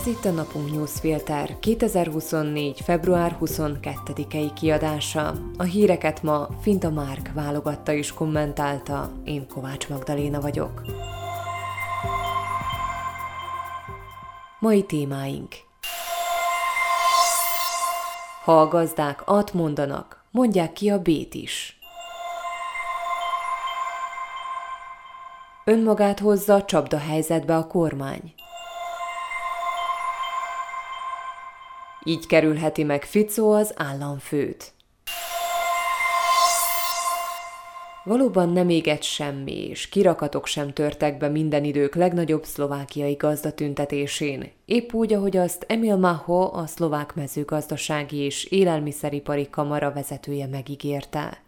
[0.00, 2.80] Ez itt a Napunk Newsfilter 2024.
[2.80, 5.34] február 22-i kiadása.
[5.56, 10.82] A híreket ma Finta Márk válogatta és kommentálta, én Kovács Magdaléna vagyok.
[14.58, 15.54] Mai témáink
[18.44, 21.78] Ha a gazdák at mondanak, mondják ki a bét is.
[25.64, 28.34] Önmagát hozza csapda helyzetbe a kormány.
[32.04, 34.72] Így kerülheti meg Ficó az államfőt.
[38.04, 44.92] Valóban nem égett semmi, és kirakatok sem törtek be minden idők legnagyobb szlovákiai gazdatüntetésén, épp
[44.92, 51.42] úgy, ahogy azt Emil Maho, a szlovák mezőgazdasági és élelmiszeripari kamara vezetője megígérte.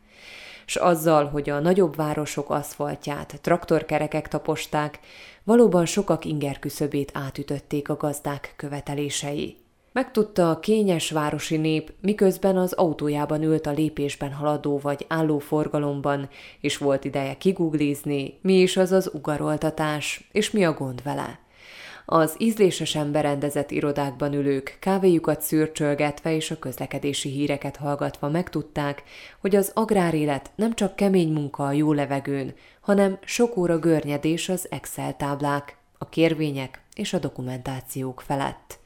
[0.67, 4.99] S azzal, hogy a nagyobb városok aszfaltját traktorkerekek taposták,
[5.45, 9.62] valóban sokak inger küszöbét átütötték a gazdák követelései.
[9.93, 16.29] Megtudta a kényes városi nép, miközben az autójában ült a lépésben haladó vagy álló forgalomban,
[16.61, 21.39] és volt ideje kiguglizni, mi is az az ugaroltatás, és mi a gond vele.
[22.07, 29.03] Az ízlésesen berendezett irodákban ülők kávéjukat szürcsölgetve és a közlekedési híreket hallgatva megtudták,
[29.41, 34.67] hogy az agrárélet nem csak kemény munka a jó levegőn, hanem sok óra görnyedés az
[34.71, 38.81] Excel táblák, a kérvények és a dokumentációk felett.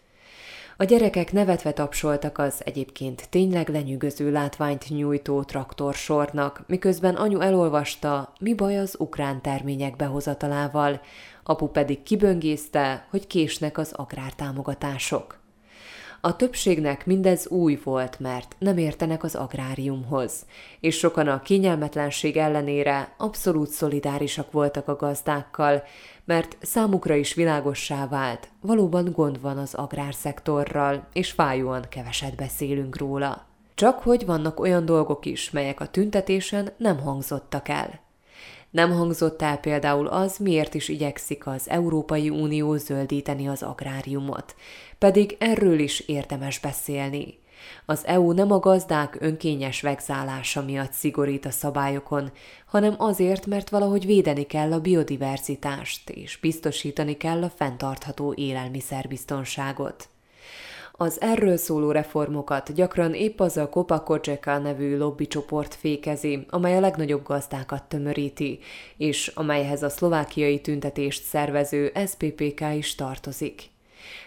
[0.79, 8.55] A gyerekek nevetve tapsoltak az egyébként tényleg lenyűgöző látványt nyújtó traktorsornak, miközben anyu elolvasta, mi
[8.55, 11.01] baj az ukrán termények behozatalával,
[11.43, 15.39] apu pedig kiböngészte, hogy késnek az agrártámogatások.
[16.21, 20.47] A többségnek mindez új volt, mert nem értenek az agráriumhoz,
[20.81, 25.83] és sokan a kényelmetlenség ellenére abszolút szolidárisak voltak a gazdákkal,
[26.27, 33.47] mert számukra is világossá vált, valóban gond van az agrárszektorral, és fájóan keveset beszélünk róla.
[33.75, 38.01] Csak hogy vannak olyan dolgok is, melyek a tüntetésen nem hangzottak el.
[38.71, 44.55] Nem hangzott el például az, miért is igyekszik az Európai Unió zöldíteni az agráriumot,
[44.99, 47.39] pedig erről is érdemes beszélni.
[47.87, 52.31] Az EU nem a gazdák önkényes vegzálása miatt szigorít a szabályokon,
[52.67, 60.09] hanem azért, mert valahogy védeni kell a biodiverzitást, és biztosítani kell a fenntartható élelmiszerbiztonságot.
[60.99, 67.23] Az erről szóló reformokat gyakran épp az a Kopakocseka nevű lobbycsoport fékezi, amely a legnagyobb
[67.23, 68.59] gazdákat tömöríti,
[68.97, 73.75] és amelyhez a szlovákiai tüntetést szervező SPPK is tartozik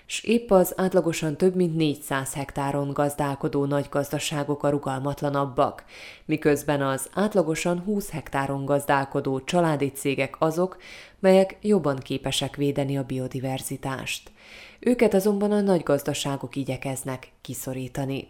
[0.05, 5.83] s épp az átlagosan több mint 400 hektáron gazdálkodó nagy gazdaságok a rugalmatlanabbak,
[6.25, 10.77] miközben az átlagosan 20 hektáron gazdálkodó családi cégek azok,
[11.19, 14.31] melyek jobban képesek védeni a biodiverzitást.
[14.79, 18.27] Őket azonban a nagy gazdaságok igyekeznek kiszorítani.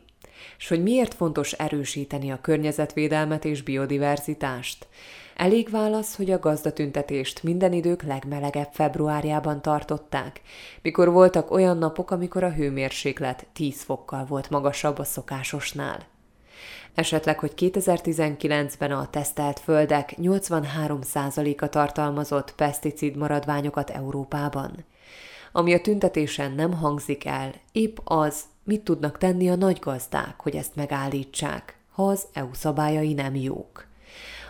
[0.57, 4.87] És hogy miért fontos erősíteni a környezetvédelmet és biodiverzitást?
[5.35, 10.41] Elég válasz, hogy a gazdatüntetést minden idők legmelegebb februárjában tartották,
[10.81, 16.07] mikor voltak olyan napok, amikor a hőmérséklet 10 fokkal volt magasabb a szokásosnál.
[16.93, 24.85] Esetleg, hogy 2019-ben a tesztelt földek 83%-a tartalmazott peszticid maradványokat Európában.
[25.51, 30.55] Ami a tüntetésen nem hangzik el, épp az, mit tudnak tenni a nagy gazdák, hogy
[30.55, 33.88] ezt megállítsák, ha az EU szabályai nem jók.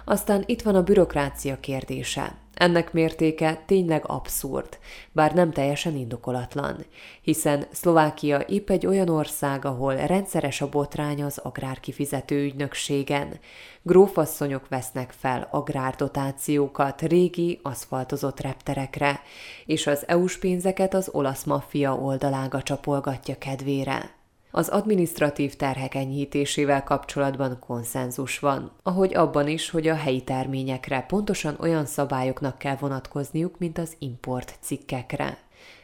[0.09, 2.35] Aztán itt van a bürokrácia kérdése.
[2.53, 4.79] Ennek mértéke tényleg abszurd,
[5.11, 6.85] bár nem teljesen indokolatlan,
[7.21, 13.39] hiszen Szlovákia épp egy olyan ország, ahol rendszeres a botrány az agrárkifizető ügynökségen.
[13.81, 19.21] Grófasszonyok vesznek fel agrárdotációkat régi, aszfaltozott repterekre,
[19.65, 24.18] és az EU-s pénzeket az olasz maffia oldalága csapolgatja kedvére.
[24.51, 31.55] Az administratív terhek enyhítésével kapcsolatban konszenzus van, ahogy abban is, hogy a helyi terményekre pontosan
[31.59, 35.37] olyan szabályoknak kell vonatkozniuk, mint az import cikkekre.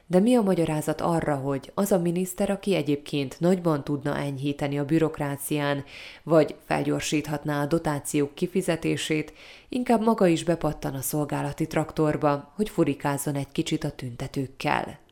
[0.08, 4.86] De mi a magyarázat arra, hogy az a miniszter, aki egyébként nagyban tudna enyhíteni a
[4.86, 5.84] bürokrácián,
[6.24, 9.34] vagy felgyorsíthatná a dotációk kifizetését,
[9.70, 15.04] inkább maga is bepattan a szolgálati traktorba, hogy furikázzon egy kicsit a tüntetőkkel?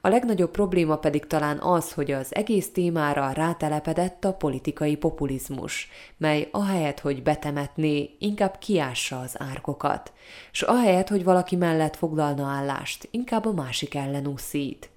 [0.00, 6.48] A legnagyobb probléma pedig talán az, hogy az egész témára rátelepedett a politikai populizmus, mely
[6.52, 10.12] ahelyett, hogy betemetné, inkább kiássa az árkokat,
[10.52, 14.90] s ahelyett, hogy valaki mellett foglalna állást, inkább a másik ellen úszít.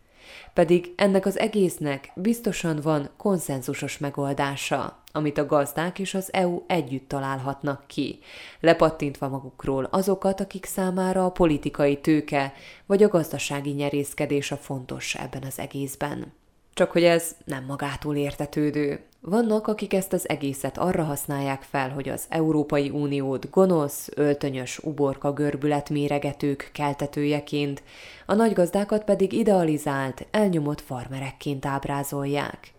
[0.54, 7.08] Pedig ennek az egésznek biztosan van konszenzusos megoldása, amit a gazdák és az EU együtt
[7.08, 8.20] találhatnak ki,
[8.60, 12.54] lepattintva magukról azokat, akik számára a politikai tőke
[12.86, 16.34] vagy a gazdasági nyerészkedés a fontos ebben az egészben.
[16.74, 19.00] Csak hogy ez nem magától értetődő.
[19.24, 25.34] Vannak, akik ezt az egészet arra használják fel, hogy az Európai Uniót gonosz, öltönyös uborka
[25.34, 27.84] görbület méregetők keltetőjeként,
[28.26, 32.74] a nagygazdákat pedig idealizált, elnyomott farmerekként ábrázolják.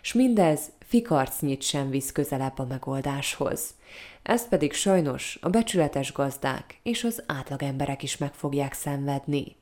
[0.00, 3.74] S mindez fikarcnyit sem visz közelebb a megoldáshoz.
[4.22, 9.56] Ezt pedig sajnos a becsületes gazdák és az átlagemberek is meg fogják szenvedni.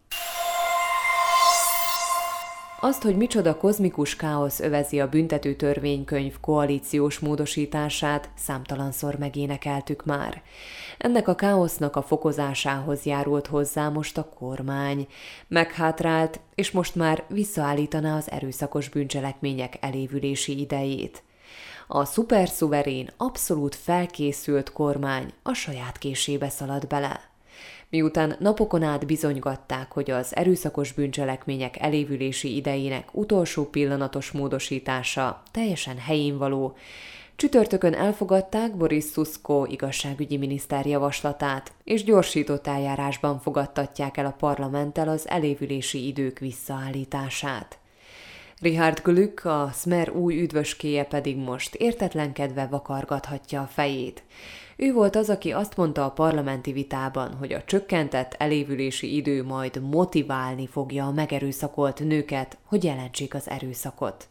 [2.80, 10.42] Azt, hogy micsoda kozmikus káosz övezi a büntető törvénykönyv koalíciós módosítását, számtalanszor megénekeltük már.
[10.98, 15.06] Ennek a káosznak a fokozásához járult hozzá most a kormány.
[15.48, 21.22] Meghátrált, és most már visszaállítaná az erőszakos bűncselekmények elévülési idejét.
[21.86, 27.27] A szuperszuverén, abszolút felkészült kormány a saját késébe szalad bele
[27.90, 36.38] miután napokon át bizonygatták, hogy az erőszakos bűncselekmények elévülési idejének utolsó pillanatos módosítása teljesen helyén
[36.38, 36.76] való,
[37.38, 45.28] Csütörtökön elfogadták Boris Szuszko igazságügyi miniszter javaslatát, és gyorsított eljárásban fogadtatják el a parlamenttel az
[45.28, 47.78] elévülési idők visszaállítását.
[48.60, 54.22] Richard Glück, a Smer új üdvöskéje pedig most értetlenkedve vakargathatja a fejét.
[54.80, 59.82] Ő volt az, aki azt mondta a parlamenti vitában, hogy a csökkentett elévülési idő majd
[59.82, 64.28] motiválni fogja a megerőszakolt nőket, hogy jelentsék az erőszakot.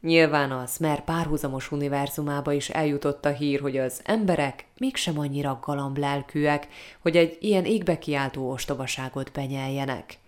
[0.00, 6.68] Nyilván a Smer párhuzamos univerzumába is eljutott a hír, hogy az emberek mégsem annyira galamblelkűek,
[7.00, 10.18] hogy egy ilyen égbe kiáltó ostobaságot benyeljenek.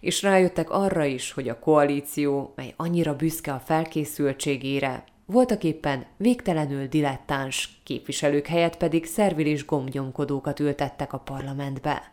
[0.00, 6.86] És rájöttek arra is, hogy a koalíció, mely annyira büszke a felkészültségére, voltak éppen végtelenül
[6.86, 12.12] dilettáns képviselők helyett pedig szervilis gombnyomkodókat ültettek a parlamentbe.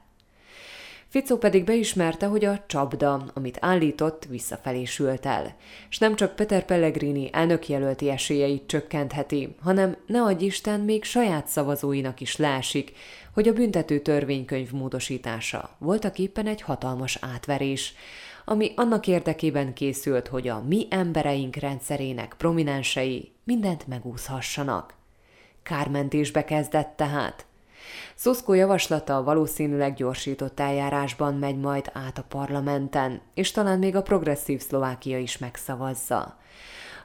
[1.07, 5.55] Ficó pedig beismerte, hogy a csapda, amit állított, visszafelé sült el,
[5.89, 12.21] és nem csak Peter Pellegrini elnökjelölti esélyeit csökkentheti, hanem ne adj Isten még saját szavazóinak
[12.21, 12.91] is lásik,
[13.33, 15.69] hogy a büntető törvénykönyv módosítása.
[15.77, 17.93] Voltak éppen egy hatalmas átverés,
[18.49, 24.93] ami annak érdekében készült, hogy a mi embereink rendszerének prominensei mindent megúszhassanak.
[25.63, 27.45] Kármentésbe kezdett tehát.
[28.15, 34.61] Szuszkó javaslata valószínűleg gyorsított eljárásban megy majd át a parlamenten, és talán még a progresszív
[34.61, 36.37] Szlovákia is megszavazza.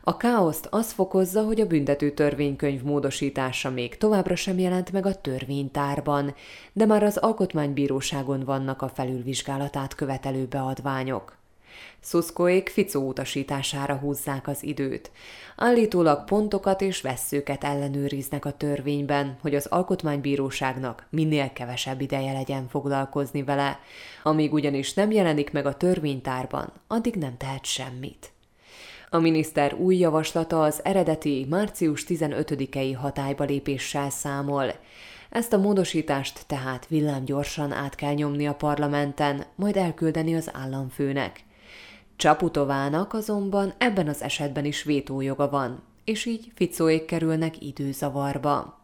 [0.07, 5.21] A káoszt az fokozza, hogy a büntető törvénykönyv módosítása még továbbra sem jelent meg a
[5.21, 6.35] törvénytárban,
[6.73, 11.37] de már az alkotmánybíróságon vannak a felülvizsgálatát követelő beadványok.
[12.01, 15.11] Szuszkóék Ficó utasítására húzzák az időt.
[15.57, 23.43] Állítólag pontokat és vesszőket ellenőriznek a törvényben, hogy az alkotmánybíróságnak minél kevesebb ideje legyen foglalkozni
[23.43, 23.81] vele.
[24.23, 28.34] Amíg ugyanis nem jelenik meg a törvénytárban, addig nem tehet semmit.
[29.11, 34.73] A miniszter új javaslata az eredeti március 15-i hatályba lépéssel számol.
[35.31, 41.45] Ezt a módosítást tehát villámgyorsan át kell nyomni a parlamenten, majd elküldeni az államfőnek.
[42.17, 48.84] Csaputovának azonban ebben az esetben is vétójoga van, és így Ficóék kerülnek időzavarba.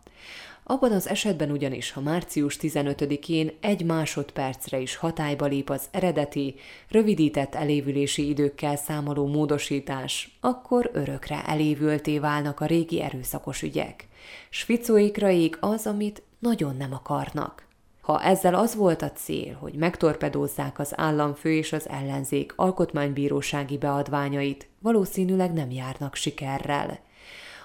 [0.70, 6.54] Abban az esetben ugyanis, ha március 15-én egy másodpercre is hatályba lép az eredeti,
[6.88, 14.08] rövidített elévülési időkkel számoló módosítás, akkor örökre elévülté válnak a régi erőszakos ügyek.
[14.50, 17.66] Svicóikra ég az, amit nagyon nem akarnak.
[18.00, 24.68] Ha ezzel az volt a cél, hogy megtorpedózzák az államfő és az ellenzék alkotmánybírósági beadványait,
[24.78, 26.98] valószínűleg nem járnak sikerrel–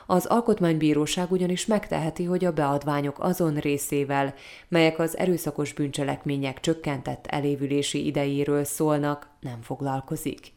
[0.06, 4.34] az Alkotmánybíróság ugyanis megteheti, hogy a beadványok azon részével,
[4.68, 10.54] melyek az erőszakos bűncselekmények csökkentett elévülési idejéről szólnak, nem foglalkozik.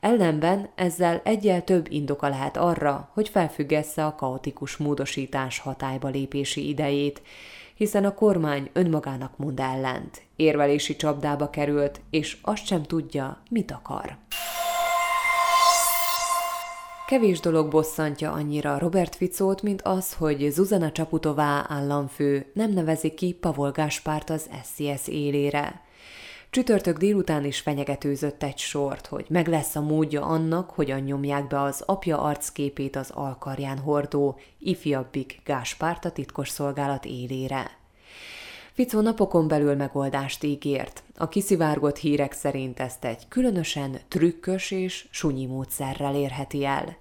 [0.00, 7.22] Ellenben ezzel egyel több indoka lehet arra, hogy felfüggesse a kaotikus módosítás hatályba lépési idejét,
[7.74, 14.16] hiszen a kormány önmagának mond ellent, érvelési csapdába került, és azt sem tudja, mit akar.
[17.10, 23.32] Kevés dolog bosszantja annyira Robert Ficót, mint az, hogy Zuzana Csaputová államfő nem nevezi ki
[23.32, 25.80] Pavol Gáspárt az SZSZ élére.
[26.50, 31.60] Csütörtök délután is fenyegetőzött egy sort, hogy meg lesz a módja annak, hogyan nyomják be
[31.60, 37.70] az apja arcképét az alkarján hordó, ifjabbik Gáspárt a titkos szolgálat élére.
[38.80, 41.02] Ficó napokon belül megoldást ígért.
[41.16, 46.96] A kiszivárgott hírek szerint ezt egy különösen trükkös és sunyi módszerrel érheti el.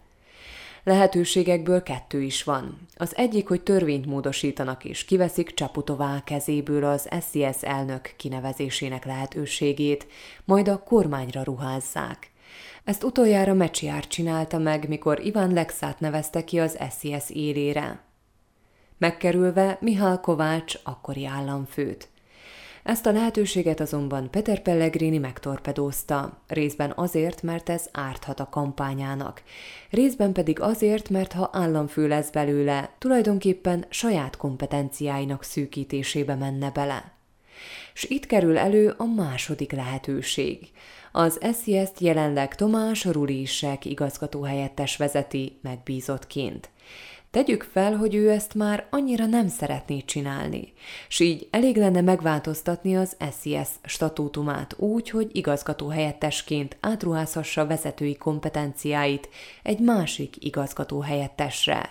[0.83, 2.87] Lehetőségekből kettő is van.
[2.97, 10.07] Az egyik, hogy törvényt módosítanak és kiveszik Csaputová kezéből az SZSZ elnök kinevezésének lehetőségét,
[10.45, 12.31] majd a kormányra ruházzák.
[12.83, 18.07] Ezt utoljára Mecsiár csinálta meg, mikor Iván Lexát nevezte ki az SZSZ élére.
[18.99, 22.07] Megkerülve Mihály Kovács akkori államfőt.
[22.83, 29.43] Ezt a lehetőséget azonban Peter Pellegrini megtorpedózta, részben azért, mert ez árthat a kampányának,
[29.89, 37.13] részben pedig azért, mert ha államfő lesz belőle, tulajdonképpen saját kompetenciáinak szűkítésébe menne bele.
[37.93, 40.69] S itt kerül elő a második lehetőség.
[41.11, 46.69] Az SZSZ-t jelenleg Tomás Rulisek igazgatóhelyettes vezeti megbízottként.
[47.31, 50.73] Tegyük fel, hogy ő ezt már annyira nem szeretné csinálni,
[51.07, 59.29] s így elég lenne megváltoztatni az SZSZ statútumát úgy, hogy igazgató helyettesként átruházhassa vezetői kompetenciáit
[59.63, 61.89] egy másik igazgató helyettesre.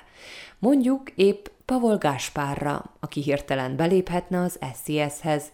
[0.58, 5.44] Mondjuk épp Pavol Gáspárra, aki hirtelen beléphetne az SZSZ-hez,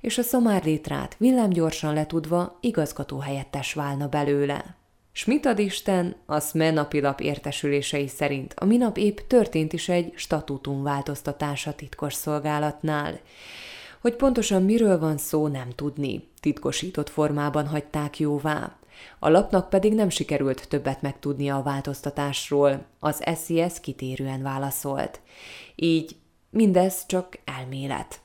[0.00, 4.83] és a szomár létrát villámgyorsan letudva igazgató helyettes válna belőle.
[5.16, 11.74] Schmidt Isten a SME napilap értesülései szerint a minap épp történt is egy statútum változtatása
[11.74, 13.20] titkos szolgálatnál.
[14.00, 16.28] Hogy pontosan miről van szó, nem tudni.
[16.40, 18.76] Titkosított formában hagyták jóvá.
[19.18, 25.20] A lapnak pedig nem sikerült többet megtudnia a változtatásról, az SZSZ kitérően válaszolt.
[25.74, 26.16] Így
[26.50, 28.23] mindez csak elmélet.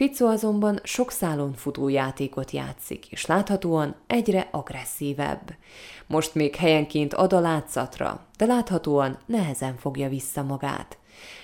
[0.00, 5.54] Fico azonban sok szálon futó játékot játszik, és láthatóan egyre agresszívebb.
[6.06, 10.98] Most még helyenként ad a látszatra, de láthatóan nehezen fogja vissza magát.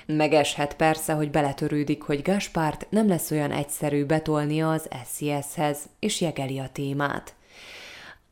[0.06, 6.58] Megeshet persze, hogy beletörődik, hogy Gaspárt nem lesz olyan egyszerű betolnia az SZSZ-hez, és jegeli
[6.58, 7.34] a témát.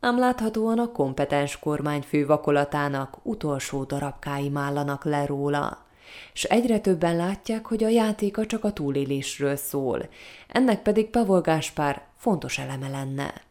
[0.01, 5.84] Ám láthatóan a kompetens kormányfő vakolatának utolsó darabkái mállanak le róla
[6.33, 10.09] és egyre többen látják, hogy a játéka csak a túlélésről szól,
[10.49, 13.43] ennek pedig Pavol Gáspár fontos eleme lenne.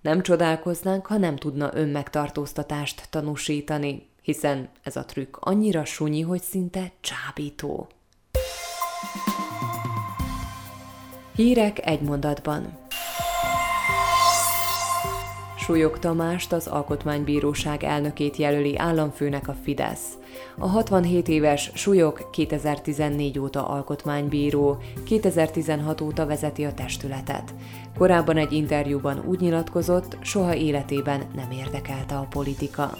[0.00, 6.92] Nem csodálkoznánk, ha nem tudna önmegtartóztatást tanúsítani, hiszen ez a trükk annyira sunyi, hogy szinte
[7.00, 7.88] csábító.
[11.34, 12.78] Hírek egy mondatban.
[15.56, 20.18] Súlyog Tamást az Alkotmánybíróság elnökét jelöli államfőnek a Fidesz.
[20.60, 27.54] A 67 éves Súlyog 2014 óta alkotmánybíró, 2016 óta vezeti a testületet.
[27.98, 32.90] Korábban egy interjúban úgy nyilatkozott, soha életében nem érdekelte a politika.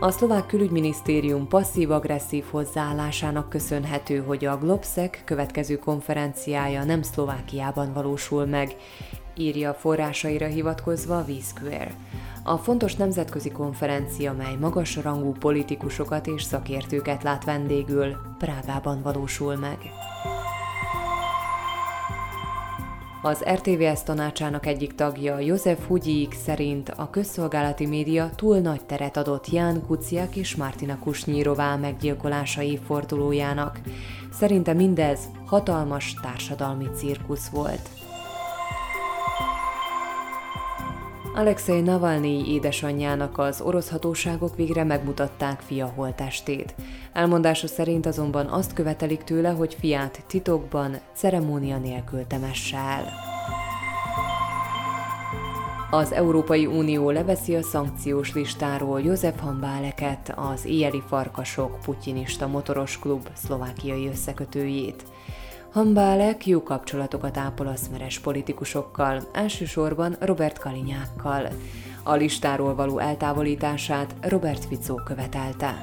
[0.00, 8.76] A szlovák külügyminisztérium passzív-agresszív hozzáállásának köszönhető, hogy a Globsec következő konferenciája nem Szlovákiában valósul meg,
[9.36, 11.94] írja forrásaira hivatkozva V-Square.
[12.46, 19.78] A fontos nemzetközi konferencia, mely magas rangú politikusokat és szakértőket lát vendégül, Prágában valósul meg.
[23.22, 29.50] Az RTVS tanácsának egyik tagja, József Hugyik szerint a közszolgálati média túl nagy teret adott
[29.50, 33.80] Ján Kuciak és Martina Kusnyírová meggyilkolásai fordulójának.
[34.32, 38.03] Szerinte mindez hatalmas társadalmi cirkusz volt.
[41.36, 46.74] Alexei Navalnyi édesanyjának az orosz hatóságok végre megmutatták fia holtestét.
[47.12, 53.04] Elmondása szerint azonban azt követelik tőle, hogy fiát titokban, ceremónia nélkül temesse el.
[55.90, 63.28] Az Európai Unió leveszi a szankciós listáról József Hambáleket, az éjjeli farkasok putyinista motoros klub
[63.32, 65.04] szlovákiai összekötőjét.
[65.74, 71.48] Hambálek jó kapcsolatokat ápol a szmeres politikusokkal, elsősorban Robert Kalinyákkal.
[72.02, 75.74] A listáról való eltávolítását Robert Fico követelte.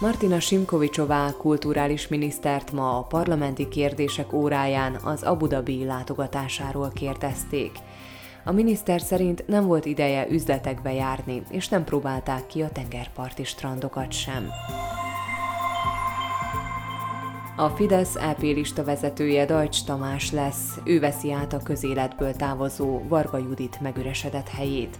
[0.00, 7.70] Martina Simkovicsová kulturális minisztert ma a parlamenti kérdések óráján az Abu Dhabi látogatásáról kérdezték.
[8.44, 14.12] A miniszter szerint nem volt ideje üzletekbe járni, és nem próbálták ki a tengerparti strandokat
[14.12, 14.50] sem.
[17.58, 23.38] A Fidesz LP lista vezetője Dajcs Tamás lesz, ő veszi át a közéletből távozó Varga
[23.38, 24.98] Judit megüresedett helyét.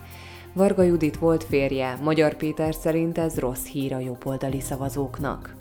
[0.53, 5.55] Varga Judit volt férje, Magyar Péter szerint ez rossz hír a jobboldali szavazóknak.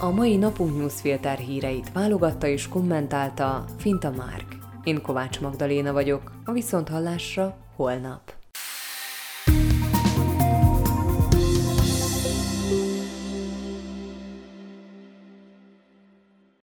[0.00, 4.56] A mai napunk newsfilter híreit válogatta és kommentálta Finta Márk.
[4.84, 8.43] Én Kovács Magdaléna vagyok, a Viszonthallásra holnap.